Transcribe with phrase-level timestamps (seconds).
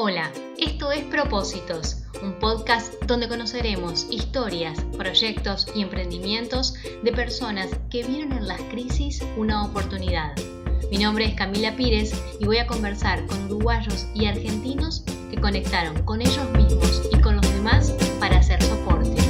[0.00, 8.04] Hola, esto es Propósitos, un podcast donde conoceremos historias, proyectos y emprendimientos de personas que
[8.04, 10.36] vieron en las crisis una oportunidad.
[10.92, 16.04] Mi nombre es Camila Pírez y voy a conversar con uruguayos y argentinos que conectaron
[16.04, 17.90] con ellos mismos y con los demás
[18.20, 19.20] para hacer soporte.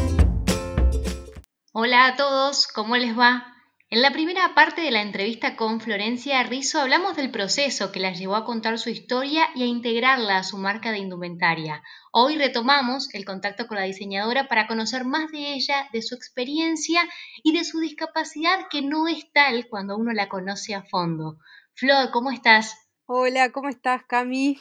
[1.73, 3.58] Hola a todos, ¿cómo les va?
[3.91, 8.13] En la primera parte de la entrevista con Florencia Rizzo hablamos del proceso que la
[8.13, 11.83] llevó a contar su historia y a integrarla a su marca de indumentaria.
[12.13, 17.01] Hoy retomamos el contacto con la diseñadora para conocer más de ella, de su experiencia
[17.43, 21.39] y de su discapacidad que no es tal cuando uno la conoce a fondo.
[21.73, 22.77] Flor, ¿cómo estás?
[23.07, 24.59] Hola, ¿cómo estás, Cami?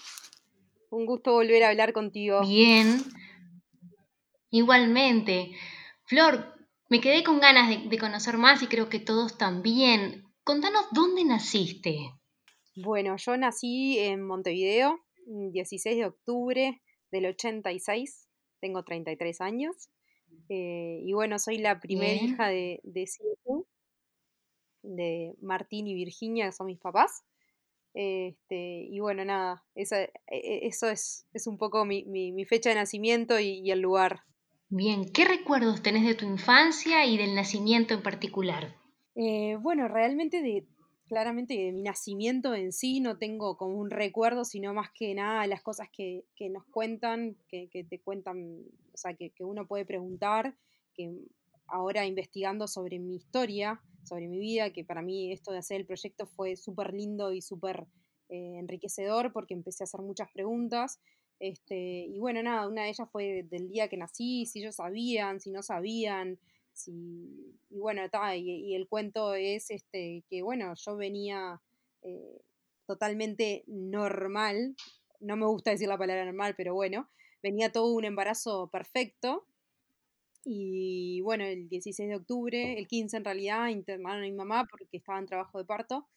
[0.89, 2.39] Un gusto volver a hablar contigo.
[2.44, 3.03] Bien.
[4.52, 5.52] Igualmente.
[6.05, 6.56] Flor,
[6.90, 10.23] me quedé con ganas de, conocer más y creo que todos también.
[10.44, 12.14] Contanos dónde naciste.
[12.76, 18.30] Bueno, yo nací en Montevideo, 16 de octubre del 86,
[18.61, 19.89] tengo 33 años.
[20.50, 23.66] Eh, y bueno, soy la primera hija de, de siete,
[24.83, 27.23] de Martín y Virginia, que son mis papás.
[27.94, 32.70] Este, y bueno, nada, esa, e, e, eso es, es un poco mi, mi, fecha
[32.70, 34.22] de nacimiento y el lugar
[34.70, 38.76] Bien, ¿qué recuerdos tenés de tu infancia y del nacimiento en particular?
[39.16, 40.68] Eh, bueno, realmente de,
[41.08, 45.48] claramente de mi nacimiento en sí no tengo como un recuerdo, sino más que nada
[45.48, 50.58] las cosas que, nos cuentan, que, te cuentan, o sea, que, uno puede preguntar,
[50.94, 51.14] que
[51.68, 55.88] ahora investigando sobre mi historia, sobre mi vida, que para mí esto de hacer el
[55.88, 57.88] proyecto fue súper lindo y súper
[58.28, 61.00] eh, enriquecedor porque empecé a hacer muchas preguntas
[61.39, 65.39] este, y bueno, nada, una de ellas fue del día que nací, si ellos sabían,
[65.39, 66.39] si no sabían,
[66.73, 68.02] si, y bueno,
[68.35, 71.61] y, el cuento es este, que bueno, yo venía
[72.02, 72.41] eh,
[72.85, 74.75] totalmente normal,
[75.19, 77.09] no me gusta decir la palabra normal, pero bueno,
[77.43, 79.45] venía todo un embarazo perfecto.
[80.49, 84.97] Y bueno, el 16 de octubre, el 15 en realidad, internaron a mi mamá porque
[84.97, 86.08] estaba en trabajo de parto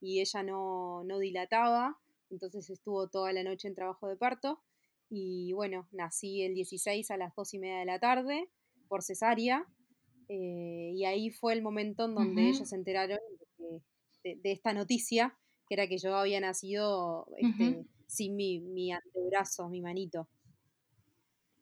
[0.00, 1.98] y ella no, no dilataba,
[2.30, 4.60] entonces estuvo toda la noche en trabajo de parto.
[5.10, 8.50] Y bueno, nací el 16 a las 2 y media de la tarde
[8.88, 9.66] por cesárea.
[10.28, 13.18] Eh, y ahí fue el momento en donde ellos se enteraron
[14.24, 19.80] de, esta noticia, que era que yo había nacido este, sin mi, mi, antebrazo, mi
[19.80, 20.28] manito.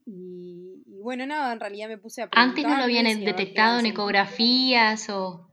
[0.05, 5.09] Y, bueno, nada, en realidad me puse a ¿Antes no lo habían detectado en ecografías
[5.11, 5.51] o...?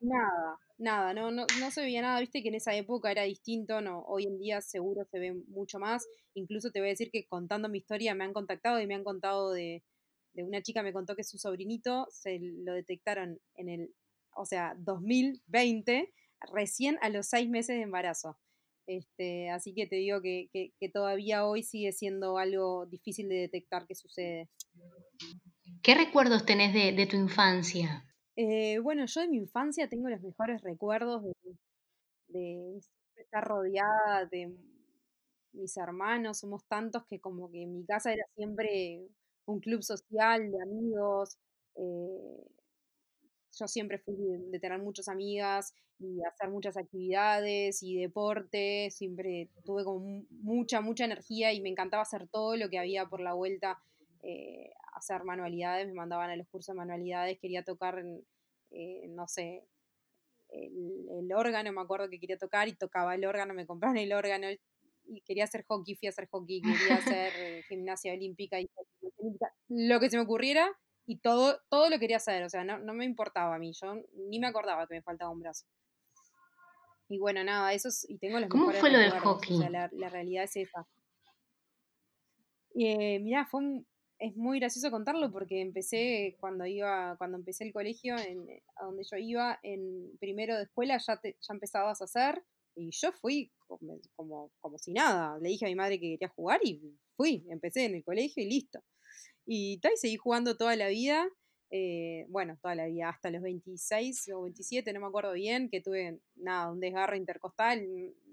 [0.00, 3.80] Nada, nada, no, no, no se veía nada, viste que en esa época era distinto,
[3.80, 7.26] no, hoy en día seguro se ve mucho más, incluso te voy a decir que
[7.26, 9.82] contando mi historia me han contactado y me han contado de,
[10.34, 13.94] de una chica me contó que su sobrinito se lo detectaron en el,
[14.34, 16.12] o sea, 2020,
[16.52, 18.38] recién a los seis meses de embarazo.
[18.86, 23.86] Este, así que te digo que, que, todavía hoy sigue siendo algo difícil de detectar
[23.86, 24.48] que sucede.
[25.82, 28.11] ¿Qué recuerdos tenés de, de tu infancia?
[28.36, 31.22] Eh, bueno, yo de mi infancia tengo los mejores recuerdos
[32.28, 32.80] de,
[33.16, 34.54] estar rodeada de
[35.52, 39.06] mis hermanos, somos tantos que como que mi casa era siempre
[39.46, 41.36] un club social de amigos.
[41.76, 42.46] Eh,
[43.58, 49.84] yo siempre fui de, tener muchas amigas y hacer muchas actividades y deporte, siempre tuve
[49.84, 53.78] como mucha, mucha energía y me encantaba hacer todo lo que había por la vuelta
[54.22, 58.02] eh, hacer manualidades, me mandaban a los cursos de manualidades, quería tocar,
[58.70, 59.66] eh, no sé,
[60.50, 64.48] el, órgano, me acuerdo que quería tocar y tocaba el órgano, me compraron el órgano
[65.04, 68.68] y quería hacer hockey, fui a hacer hockey, quería hacer eh, gimnasia olímpica y
[69.68, 70.70] lo que se me ocurriera
[71.06, 73.94] y todo, todo lo quería hacer, o sea, no, no me importaba a mí, yo
[74.28, 75.66] ni me acordaba que me faltaba un brazo.
[77.08, 79.58] Y bueno, nada, eso es, y tengo los ¿Cómo fue lo del hockey?
[79.68, 80.86] la, realidad es esa.
[82.74, 83.86] Eh, mirá, fue un,
[84.22, 88.46] es muy gracioso contarlo porque empecé cuando iba, cuando empecé el colegio en,
[88.76, 92.40] a donde yo iba, en primero de escuela ya, te, ya empezabas a hacer
[92.76, 93.50] y yo fui
[94.14, 95.38] como, como, si nada.
[95.40, 98.48] Le dije a mi madre que quería jugar y fui, empecé en el colegio y
[98.48, 98.80] listo.
[99.44, 101.28] Y tal, seguí jugando toda la vida,
[101.70, 105.80] eh, bueno, toda la vida, hasta los 26 o 27, no me acuerdo bien, que
[105.80, 107.84] tuve nada, un desgarro intercostal,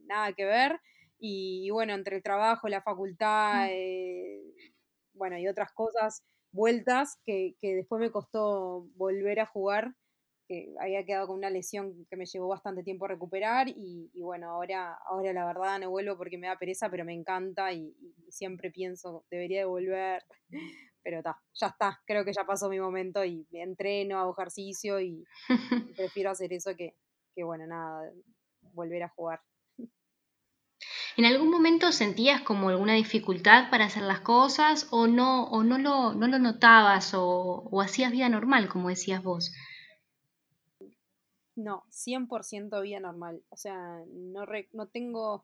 [0.06, 0.80] nada que ver.
[1.18, 3.70] Y, bueno, entre el trabajo, la facultad, mm.
[3.72, 4.39] eh,
[5.20, 9.94] bueno, y otras cosas vueltas que, después me costó volver a jugar,
[10.48, 14.50] que había quedado con una lesión que me llevó bastante tiempo a recuperar y, bueno,
[14.50, 17.94] ahora, ahora la verdad no vuelvo porque me da pereza, pero me encanta y,
[18.30, 20.24] siempre pienso, debería de volver,
[21.04, 25.24] pero está, ya está, creo que ya pasó mi momento y entreno, hago ejercicio y,
[25.98, 26.96] prefiero hacer eso que,
[27.36, 28.12] que, bueno, nada,
[28.74, 29.42] volver a jugar.
[31.20, 35.78] ¿En algún momento sentías como alguna dificultad para hacer las cosas o no, o no,
[35.78, 39.52] lo, no lo notabas o, o hacías vida normal, como decías vos?
[41.58, 43.44] No, 100% vida normal.
[43.50, 43.76] O sea,
[44.14, 45.44] no, no tengo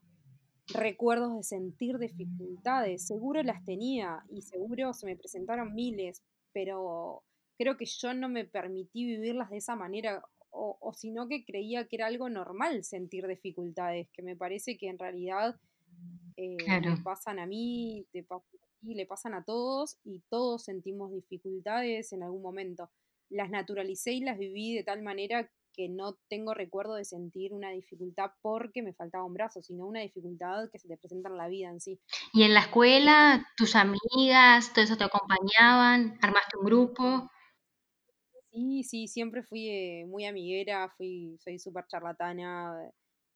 [0.68, 3.06] recuerdos de sentir dificultades.
[3.06, 6.24] Seguro las tenía y seguro se me presentaron miles,
[6.54, 7.26] pero
[7.58, 10.24] creo que yo no me permití vivirlas de esa manera
[10.56, 14.88] o, o sino que creía que era algo normal sentir dificultades, que me parece que
[14.88, 15.60] en realidad
[16.38, 20.64] eh, me pasan a mí, te pasan a ti, le pasan a todos y todos
[20.64, 22.90] sentimos dificultades en algún momento.
[23.30, 27.70] Las naturalicé y las viví de tal manera que no tengo recuerdo de sentir una
[27.72, 31.48] dificultad porque me faltaba un brazo, sino una dificultad que se te presenta en la
[31.50, 32.00] vida en sí.
[32.34, 36.18] ¿Y en la escuela, tus amigas, todo eso te acompañaban?
[36.22, 37.30] ¿Armaste un grupo?
[38.56, 42.90] Sí, sí, siempre fui eh, muy amiguera, fui, soy súper charlatana,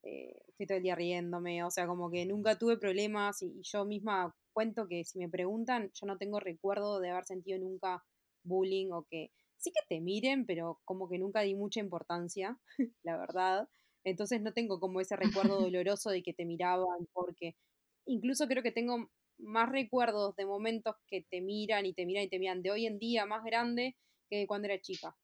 [0.03, 3.83] eh, estoy todo el día riéndome, o sea, como que nunca tuve problemas y, yo
[3.83, 8.01] misma cuento que si me preguntan, yo no tengo recuerdo de haber sentido nunca
[8.43, 12.57] bullying o que sí que te miren, pero como que nunca di mucha importancia,
[13.03, 13.67] la verdad.
[14.05, 17.57] Entonces no tengo como ese recuerdo doloroso de que te miraban, porque
[18.05, 22.29] incluso creo que tengo más recuerdos de momentos que te miran y te miran y
[22.29, 23.97] te miran de hoy en día más grande
[24.29, 25.15] que cuando era chica.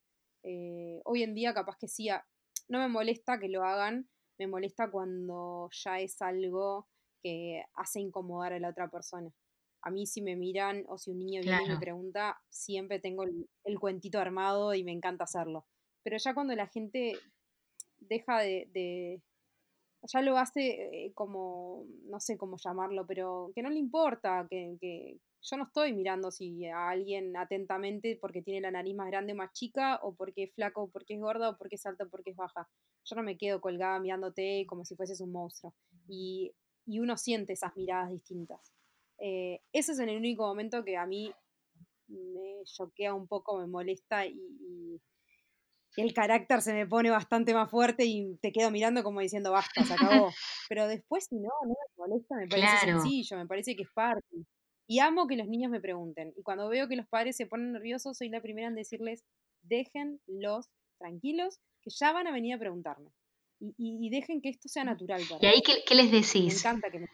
[0.44, 2.10] Eh, hoy en día capaz que sí,
[2.68, 6.88] no me molesta que lo hagan, me molesta cuando ya es algo
[7.22, 9.32] que hace incomodar a la otra persona.
[9.82, 13.24] A mí si me miran o si un niño viene y me pregunta, siempre tengo
[13.24, 15.66] el, cuentito armado y me encanta hacerlo.
[16.04, 17.18] Pero ya cuando la gente
[18.00, 19.22] deja de,
[20.04, 24.78] ya lo hace eh, como, no sé cómo llamarlo, pero que no le importa, que,
[24.80, 29.34] que, yo no estoy mirando si a alguien atentamente porque tiene la nariz más grande
[29.34, 32.06] o más chica, o porque es flaco, o porque es gordo, o porque es alto,
[32.06, 32.68] o porque es baja.
[33.04, 35.76] Yo no me quedo colgada mirándote como si fueses un monstruo.
[36.08, 36.54] Y,
[36.88, 38.74] uno siente esas miradas distintas.
[39.18, 41.34] Eh, ese es el único momento que a mí
[42.08, 45.02] me choquea un poco, me molesta y,
[45.98, 49.86] el carácter se me pone bastante más fuerte y te quedo mirando como diciendo basta,
[49.86, 50.30] se acabó.
[50.70, 54.46] Pero después, si no, no me molesta, me parece sencillo, me parece que es parte.
[54.88, 56.34] Y amo que los niños me pregunten.
[56.38, 59.24] Y cuando veo que los padres se ponen nerviosos, soy la primera en decirles,
[59.64, 63.12] déjenlos tranquilos, que ya van a venir a preguntarme.
[63.60, 66.36] Y, dejen que esto sea natural para ¿Y ahí qué, les decís?
[66.36, 67.08] Me encanta que me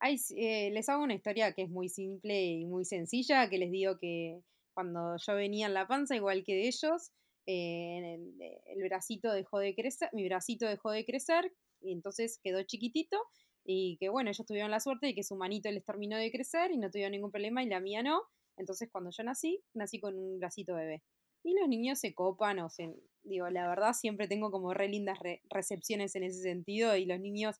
[0.00, 3.70] Ay, eh, les hago una historia que es muy simple y muy sencilla, que les
[3.70, 4.40] digo que
[4.72, 7.10] cuando yo venía en la panza, igual que de ellos,
[7.46, 8.34] eh, el,
[8.66, 13.18] el, bracito dejó de crecer, mi bracito dejó de crecer, y entonces quedó chiquitito,
[13.64, 16.70] y que bueno, ellos tuvieron la suerte de que su manito les terminó de crecer
[16.70, 18.22] y no tuvieron ningún problema y la mía no.
[18.56, 21.02] Entonces cuando yo nací, nací con un bracito bebé.
[21.44, 22.90] Y los niños se copan, o sea,
[23.22, 25.18] digo, la verdad siempre tengo como re lindas
[25.50, 27.56] recepciones en ese sentido y los niños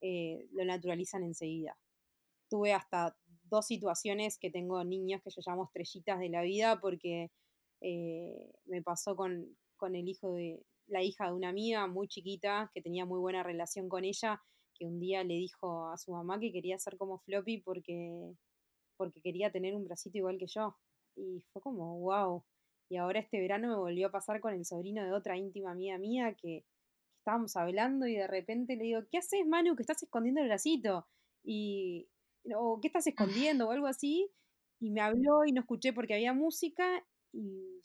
[0.00, 1.76] eh, lo naturalizan enseguida.
[2.48, 7.30] Tuve hasta dos situaciones que tengo niños que yo llamo estrellitas de la vida porque
[7.80, 12.70] eh, me pasó con, con el hijo de la hija de una amiga muy chiquita
[12.72, 14.40] que tenía muy buena relación con ella
[14.78, 18.34] que un día le dijo a su mamá que quería ser como Floppy porque,
[18.96, 20.76] porque quería tener un bracito igual que yo.
[21.16, 22.44] Y fue como, wow.
[22.90, 25.98] Y ahora este verano me volvió a pasar con el sobrino de otra íntima amiga
[25.98, 26.64] mía que,
[27.26, 29.74] estábamos hablando y de repente le digo, ¿qué haces, Manu?
[29.74, 31.08] Que estás escondiendo el bracito.
[31.44, 32.08] Y,
[32.54, 33.66] o ¿qué estás escondiendo?
[33.66, 34.30] o algo así.
[34.80, 37.80] Y me habló y no escuché porque había música y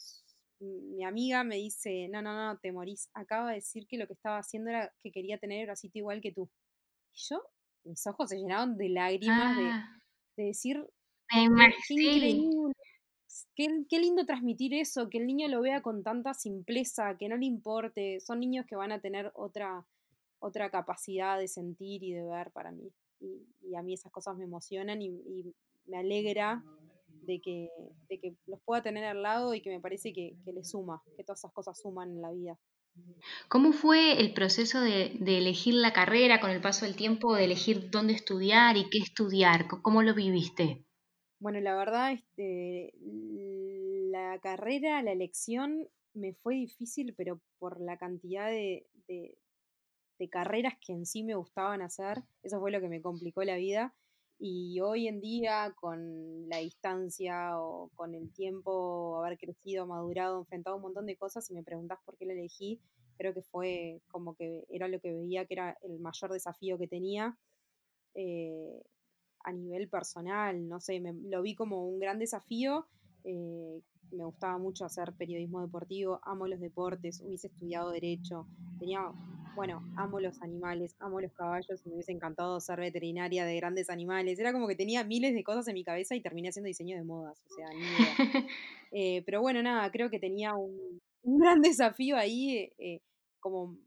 [0.60, 3.10] mi amiga me dice, no, no, no, te morís.
[3.16, 6.22] Acaba de decir que lo que estaba haciendo era que quería tener el bracito igual
[6.22, 6.48] que tú.
[7.14, 7.42] Y yo,
[7.84, 10.02] mis ojos se llenaron de lágrimas de, ah.
[10.38, 10.86] decir,
[11.30, 12.74] qué increíble,
[13.56, 17.46] qué, lindo transmitir eso, que el niño lo vea con tanta simpleza, que no le
[17.46, 18.20] importe.
[18.20, 19.86] Son niños que van a tener otra,
[20.40, 22.92] otra capacidad de sentir y de ver para mí.
[23.20, 25.54] Y, a mí esas cosas me emocionan y,
[25.86, 26.64] me alegra
[27.24, 27.70] de que,
[28.08, 31.02] de que, los pueda tener al lado y que me parece que, que le suma,
[31.16, 32.60] que todas esas cosas suman en la vida.
[33.48, 37.90] ¿Cómo fue el proceso de, elegir la carrera con el paso del tiempo, de elegir
[37.90, 39.68] dónde estudiar y qué estudiar?
[39.68, 40.86] ¿Cómo lo viviste?
[41.40, 42.94] Bueno, la verdad, este,
[44.10, 50.94] la carrera, la elección me fue difícil, pero por la cantidad de, de carreras que
[50.94, 53.94] en sí me gustaban hacer, eso fue lo que me complicó la vida.
[54.44, 60.78] Y hoy en día, con la distancia o con el tiempo, haber crecido, madurado, enfrentado
[60.78, 62.82] un montón de cosas, si me preguntas por qué la elegí,
[63.20, 66.88] creo que fue como que era lo que veía que era el mayor desafío que
[66.88, 67.38] tenía
[68.16, 68.82] eh,
[69.44, 72.88] a nivel personal, no sé, me, lo vi como un gran desafío.
[73.24, 73.80] Eh,
[74.12, 78.48] me gustaba mucho hacer periodismo deportivo, amo los deportes, hubiese estudiado derecho,
[78.80, 79.12] tenía
[79.56, 84.40] bueno, amo los animales, amo los caballos, me hubiese encantado ser veterinaria de grandes animales.
[84.40, 87.04] Era como que tenía miles de cosas en mi cabeza y terminé haciendo diseño de
[87.04, 88.48] modas, o sea, ni idea.
[88.94, 93.00] Eh, pero bueno, nada, creo que tenía un, gran desafío ahí, eh,
[93.40, 93.78] como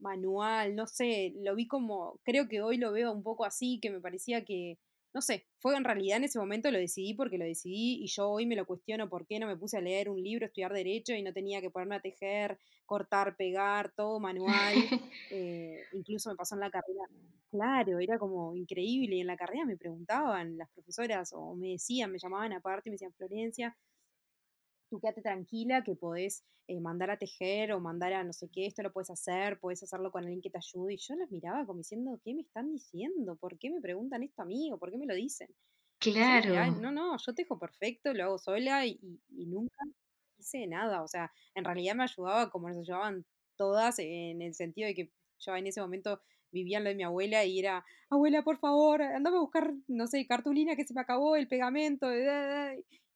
[0.00, 3.90] manual, no sé, lo vi como, creo que hoy lo veo un poco así, que
[3.90, 4.78] me parecía que,
[5.14, 8.28] no sé, fue en realidad en ese momento lo decidí porque lo decidí y yo
[8.28, 11.14] hoy me lo cuestiono por qué no me puse a leer un libro, estudiar derecho
[11.14, 14.74] y no tenía que ponerme a tejer, cortar, pegar, todo manual.
[15.30, 17.04] Eh, incluso me pasó en la carrera.
[17.50, 19.16] Claro, era como increíble.
[19.16, 22.90] Y en la carrera me preguntaban las profesoras o me decían, me llamaban aparte y
[22.90, 23.76] me decían, Florencia,
[24.88, 28.66] tú quédate tranquila que podés eh, mandar a tejer o mandar a no sé qué,
[28.66, 30.94] esto lo puedes hacer, puedes hacerlo con alguien que te ayude.
[30.94, 33.36] Y yo las miraba como diciendo, ¿qué me están diciendo?
[33.36, 35.48] ¿Por qué me preguntan esto a mí o por qué me lo dicen?
[35.98, 36.72] Claro.
[36.80, 39.84] no, no, yo tejo perfecto, lo hago sola y, nunca
[40.38, 41.02] hice nada.
[41.02, 43.24] O sea, en realidad me ayudaba como nos ayudaban
[43.56, 47.02] todas en el sentido de que yo en ese momento vivía en lo de mi
[47.02, 51.00] abuela y era, abuela, por favor, andame a buscar, no sé, cartulina que se me
[51.00, 52.24] acabó, el pegamento, y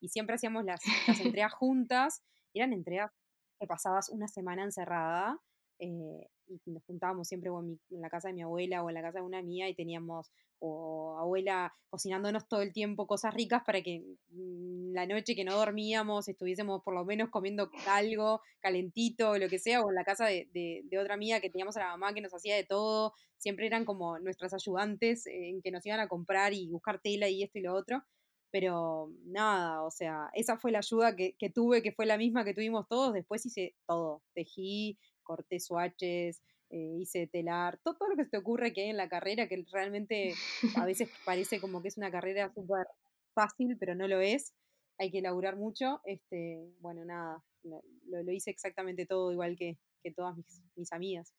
[0.09, 2.23] siempre hacíamos las, las entregas juntas,
[2.55, 3.11] eran entregas
[3.59, 5.39] que pasabas una semana encerrada
[5.79, 9.19] eh, y nos juntábamos siempre en, la casa de mi abuela o en la casa
[9.19, 10.31] de una mía y teníamos
[10.61, 15.57] o abuela cocinándonos todo el tiempo cosas ricas para que mm, la noche que no
[15.57, 20.05] dormíamos estuviésemos por lo menos comiendo algo calentito o lo que sea, o en la
[20.05, 23.13] casa de, de, otra amiga que teníamos a la mamá que nos hacía de todo,
[23.39, 27.43] siempre eran como nuestras ayudantes en que nos iban a comprar y buscar tela y
[27.43, 28.05] esto y lo otro.
[28.53, 32.45] Pero nada, o sea, esa fue la ayuda que, que tuve, que fue la misma
[32.45, 33.15] que tuvimos todos.
[33.15, 38.73] Después hice todo, tejí, corté swatches, eh, hice telar, todo, lo que se te ocurre
[38.73, 40.35] que hay en la carrera, que realmente
[40.77, 42.87] a veces parece como que es una carrera súper
[43.35, 44.55] fácil, pero no lo es.
[44.99, 46.01] Hay que elaborar mucho.
[46.05, 51.35] Este, bueno, nada, lo, lo, hice exactamente todo igual que, que todas mis, mis amigas.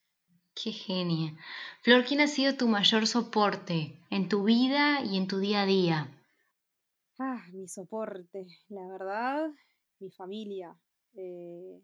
[0.56, 1.36] Qué genia.
[1.82, 5.66] Flor, ¿quién ha sido tu mayor soporte en tu vida y en tu día a
[5.66, 6.08] día?
[7.26, 9.50] Ah, mi soporte, la verdad,
[10.00, 10.76] mi familia.
[11.16, 11.82] Eh,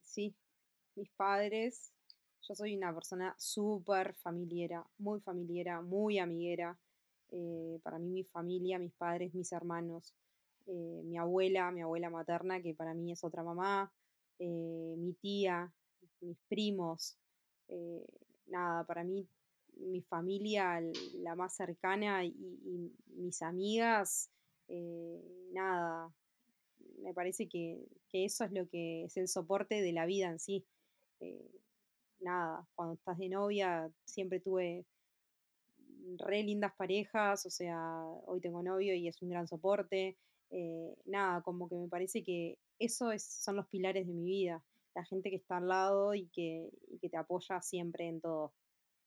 [0.00, 0.34] sí,
[0.96, 1.92] mis padres.
[2.48, 6.76] Yo soy una persona súper familiera, muy familiera, muy amiguera.
[7.30, 10.12] Eh, para mí mi familia, mis padres, mis hermanos,
[10.66, 13.92] eh, mi abuela, mi abuela materna, que para mí es otra mamá,
[14.38, 15.72] mi tía,
[16.20, 17.16] mis primos.
[18.46, 19.26] nada, para mí
[19.76, 20.80] mi familia,
[21.14, 24.30] la más cercana y, y mis amigas,
[25.52, 26.12] nada,
[27.02, 30.64] me parece que, eso es lo que es el soporte de la vida en sí.
[31.20, 31.50] Eh,
[32.20, 34.84] nada, cuando estás de novia siempre tuve
[36.18, 40.18] re lindas parejas, o sea, hoy tengo novio y es un gran soporte.
[40.50, 44.62] Eh, nada, como que me parece que eso es, son los pilares de mi vida,
[44.94, 46.68] la gente que está al lado y que,
[47.00, 48.52] que te apoya siempre en todo.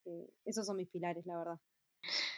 [0.06, 1.60] Eh, esos son mis pilares, la verdad.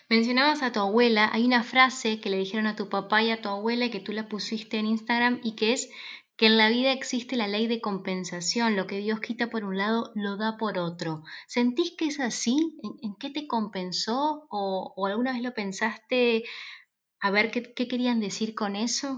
[0.09, 3.41] Mencionabas a tu abuela, hay una frase que le dijeron a tu papá y a
[3.41, 5.89] tu abuela y que tú la pusiste en Instagram y que es
[6.37, 9.75] que en la vida existe la ley de compensación, lo que Dios quita por un
[9.75, 11.23] lado lo da por otro.
[11.47, 12.79] ¿Sentís que es así?
[13.01, 14.47] ¿En, qué te compensó?
[14.51, 16.43] ¿O, alguna vez lo pensaste
[17.19, 19.17] a ver qué, querían decir con eso?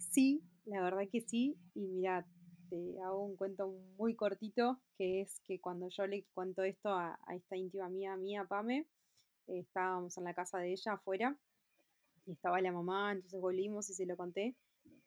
[0.00, 1.56] Sí, la verdad que sí.
[1.74, 2.26] Y mira,
[2.68, 7.18] te hago un cuento muy cortito, que es que cuando yo le cuento esto a,
[7.34, 8.86] esta íntima mía, mía, Pame,
[9.46, 11.36] estábamos en la casa de ella afuera
[12.26, 14.56] y estaba la mamá, entonces volvimos y se lo conté.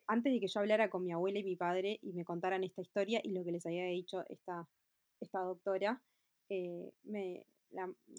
[0.07, 2.81] Antes de que yo hablara con mi abuela y mi padre y me contaran esta
[2.81, 4.67] historia y lo que les había dicho esta,
[5.19, 6.01] esta doctora,
[6.49, 7.45] eh, me,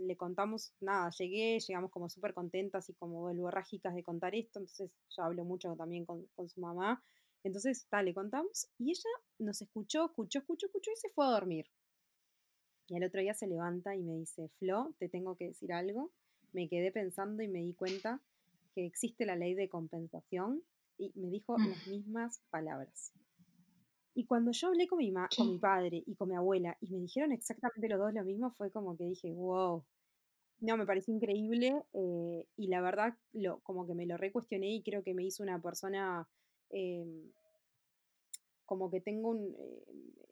[0.00, 4.90] le contamos, nada, llegué, llegamos como súper contentas y como volvorrágicas de contar esto, entonces
[5.10, 7.02] yo hablo mucho también con, con su mamá.
[7.44, 11.30] Entonces, tal, le contamos y ella nos escuchó, escuchó, escuchó, escuchó y se fue a
[11.30, 11.66] dormir.
[12.88, 16.10] Y al otro día se levanta y me dice, Flo, te tengo que decir algo.
[16.52, 18.20] Me quedé pensando y me di cuenta
[18.74, 20.62] que existe la ley de compensación
[20.96, 21.68] y me dijo mm.
[21.68, 23.12] las mismas palabras.
[24.14, 26.98] Y cuando yo hablé con mi, con mi padre y con mi abuela y me
[26.98, 29.84] dijeron exactamente los dos lo mismo, fue como que dije, wow,
[30.60, 34.82] no, me pareció increíble eh, y la verdad lo, como que me lo recuestioné y
[34.82, 36.28] creo que me hizo una persona
[36.70, 37.30] em,
[38.66, 39.84] como que tengo un, eh,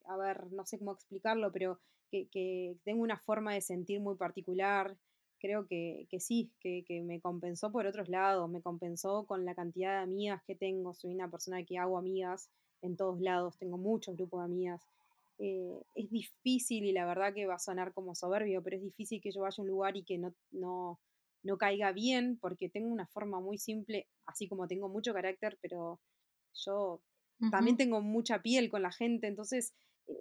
[0.09, 4.97] a ver, no sé cómo explicarlo, pero que, tengo una forma de sentir muy particular.
[5.39, 10.05] Creo que, sí, que, me compensó por otros lados, me compensó con la cantidad de
[10.05, 10.95] amigas que tengo.
[10.95, 12.49] Soy una persona que hago amigas
[12.83, 14.83] en todos lados, tengo muchos grupos de amigas.
[15.39, 19.21] Eh, es difícil y la verdad que va a sonar como soberbio, pero es difícil
[19.21, 20.99] que yo vaya a un lugar y que no, no,
[21.43, 26.01] no caiga bien porque tengo una forma muy simple, así como tengo mucho carácter, pero
[26.65, 27.01] yo
[27.51, 29.75] también tengo mucha piel con la gente, entonces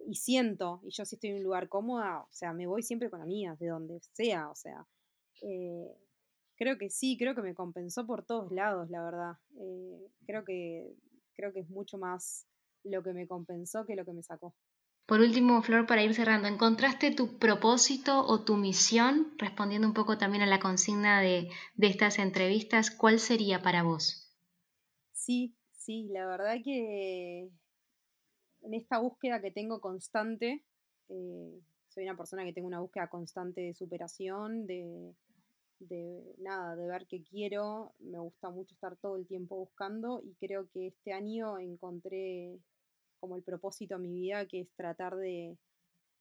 [0.08, 3.10] y siento, y yo si estoy en un lugar cómoda, o sea, me voy siempre
[3.10, 4.86] con amigas, de donde sea, o sea,
[5.42, 5.96] eh,
[6.56, 9.38] creo que sí, creo que me compensó por todos lados, la verdad.
[9.60, 10.96] Eh, creo, que,
[11.36, 12.48] creo que es mucho más
[12.84, 14.56] lo que me compensó que lo que me sacó.
[15.06, 19.36] Por último, Flor, para ir cerrando, ¿encontraste tu propósito o tu misión?
[19.38, 24.36] Respondiendo un poco también a la consigna de, de estas entrevistas, ¿cuál sería para vos?
[25.12, 25.55] Sí,
[25.86, 27.52] sí, la verdad que
[28.64, 30.64] en esta búsqueda que tengo constante,
[31.10, 35.14] eh, soy una persona que tengo una búsqueda constante de superación, de,
[36.40, 40.68] nada, de ver qué quiero, me gusta mucho estar todo el tiempo buscando y creo
[40.72, 42.58] que este año encontré
[43.20, 45.56] como el propósito a mi vida, que es tratar de,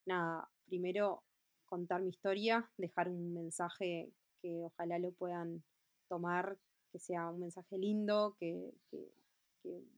[0.05, 1.23] nada, primero
[1.65, 5.63] contar mi historia, dejar un mensaje que ojalá lo puedan
[6.09, 6.59] tomar,
[6.93, 8.75] que sea un mensaje lindo, que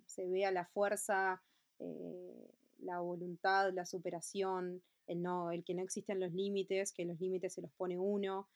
[0.06, 1.42] se vea la fuerza
[1.78, 7.20] eh, la voluntad, la superación, el, no, el que no existen los límites, que los
[7.20, 8.48] límites se los pone uno,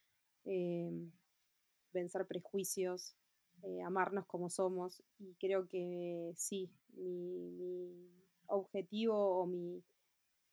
[0.45, 1.11] em,
[1.93, 3.15] vencer prejuicios,
[3.63, 5.03] eh, amarnos como somos.
[5.19, 8.09] Y creo que sí, mi,
[8.47, 9.83] objetivo o mi,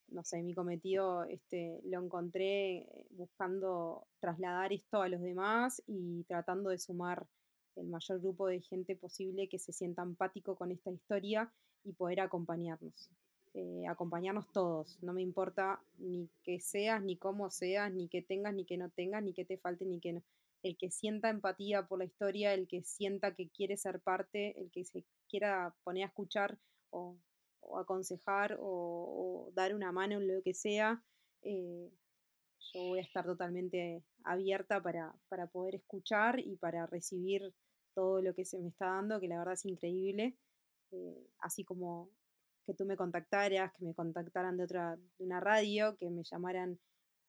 [0.10, 6.70] no sé, mi cometido este, lo encontré buscando trasladar esto a los demás y tratando
[6.70, 7.28] de sumar
[7.78, 11.52] el mayor grupo de gente posible que se sienta empático con esta historia
[11.84, 13.10] y poder acompañarnos.
[13.54, 18.54] Eh, acompañarnos todos, no me importa ni que seas, ni cómo seas, ni que tengas,
[18.54, 20.24] ni que no tengas, ni que te falte, ni que no.
[20.64, 24.70] El que sienta empatía por la historia, el que sienta que quiere ser parte, el
[24.72, 26.58] que se quiera poner a escuchar
[26.92, 27.18] o,
[27.80, 31.04] aconsejar o, dar una mano en lo que sea,
[31.42, 31.90] eh,
[32.74, 37.54] yo voy a estar totalmente abierta para, para poder escuchar y para recibir
[37.98, 40.38] todo lo que se me está dando, que la verdad es increíble.
[40.92, 42.12] Eh, así como
[42.64, 46.78] que tú me contactaras, que me contactaran de otra, de una radio, que me llamaran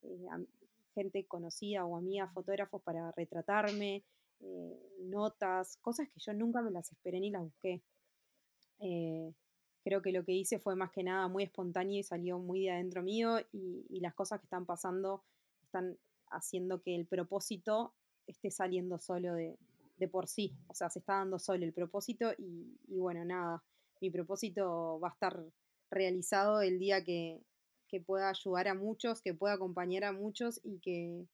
[0.03, 0.27] eh,
[0.95, 4.05] gente conocida o amiga, fotógrafos para retratarme,
[4.41, 7.81] eh, notas, cosas que yo nunca me las esperé ni las busqué.
[9.83, 12.73] creo que lo que hice fue más que nada muy espontáneo y salió muy de
[12.73, 15.25] adentro mío y, y las cosas que están pasando
[15.63, 15.97] están
[16.31, 17.95] haciendo que el propósito
[18.27, 19.57] esté saliendo solo de,
[19.99, 23.63] de por sí, o sea, se está dando solo el propósito y, bueno, nada,
[24.01, 25.43] mi propósito va a estar
[25.91, 27.41] realizado el día que,
[28.07, 31.25] pueda ayudar a muchos, que pueda acompañar a muchos y que...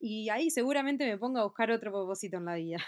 [0.00, 2.78] Y ahí seguramente me ponga a buscar otro propósito en la vida.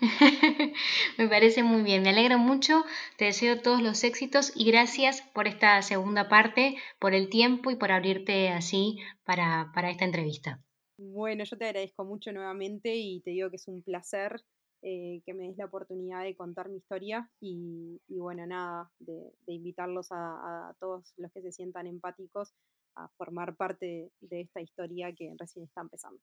[1.18, 2.84] me parece muy bien, me alegro mucho,
[3.16, 7.76] te deseo todos los éxitos y gracias por esta segunda parte, por el tiempo y
[7.76, 10.60] por abrirte así para, para esta entrevista.
[10.96, 14.40] Bueno, yo te agradezco mucho nuevamente y te digo que es un placer
[14.82, 20.08] eh, que me des la oportunidad de contar mi historia y, bueno, nada, de, invitarlos
[20.10, 22.54] a, todos los que se sientan empáticos
[22.96, 26.20] a formar parte de esta historia que recién está empezando.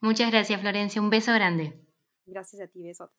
[0.00, 1.02] Muchas gracias, Florencia.
[1.02, 1.74] Un beso grande.
[2.26, 3.10] Gracias a ti, besos.